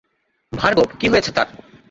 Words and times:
ভার্গব 0.53 0.89
কী 0.99 1.07
হয়েছে 1.09 1.31
তার? 1.31 1.47